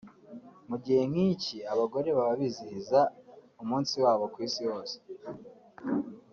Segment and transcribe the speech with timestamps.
[0.69, 2.99] Mu gihe nk’iki abagore baba bizihiza
[3.63, 4.95] umunsi wabo ku Isi yose